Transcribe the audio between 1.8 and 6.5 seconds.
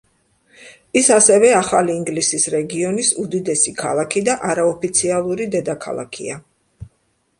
ინგლისის რეგიონის უდიდესი ქალაქი და არაოფიციალური დედაქალაქია.